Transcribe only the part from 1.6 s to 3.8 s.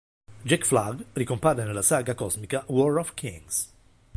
nella saga cosmica War of Kings.